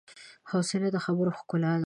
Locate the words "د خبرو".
0.91-1.31